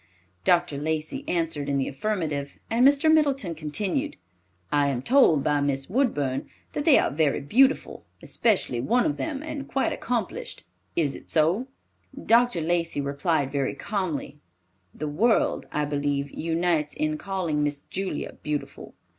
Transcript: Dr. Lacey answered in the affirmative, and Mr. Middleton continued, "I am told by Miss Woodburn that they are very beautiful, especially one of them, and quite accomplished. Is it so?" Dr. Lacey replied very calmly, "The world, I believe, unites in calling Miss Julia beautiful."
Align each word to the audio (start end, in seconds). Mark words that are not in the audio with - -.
Dr. 0.43 0.79
Lacey 0.79 1.23
answered 1.27 1.69
in 1.69 1.77
the 1.77 1.87
affirmative, 1.87 2.57
and 2.71 2.83
Mr. 2.87 3.13
Middleton 3.13 3.53
continued, 3.53 4.17
"I 4.71 4.87
am 4.89 5.03
told 5.03 5.43
by 5.43 5.61
Miss 5.61 5.91
Woodburn 5.91 6.49
that 6.73 6.85
they 6.85 6.97
are 6.97 7.11
very 7.11 7.39
beautiful, 7.39 8.03
especially 8.19 8.79
one 8.81 9.05
of 9.05 9.17
them, 9.17 9.43
and 9.43 9.67
quite 9.67 9.93
accomplished. 9.93 10.63
Is 10.95 11.13
it 11.15 11.29
so?" 11.29 11.67
Dr. 12.25 12.61
Lacey 12.61 12.99
replied 12.99 13.51
very 13.51 13.75
calmly, 13.75 14.39
"The 14.91 15.07
world, 15.07 15.67
I 15.71 15.85
believe, 15.85 16.31
unites 16.31 16.95
in 16.95 17.19
calling 17.19 17.61
Miss 17.63 17.81
Julia 17.81 18.37
beautiful." 18.41 18.95